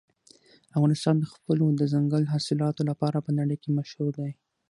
افغانستان 0.77 1.15
د 1.19 1.25
خپلو 1.33 1.65
دځنګل 1.79 2.23
حاصلاتو 2.33 2.81
لپاره 2.89 3.17
په 3.25 3.31
نړۍ 3.39 3.57
کې 3.63 3.69
مشهور 3.77 4.11
دی. 4.21 4.31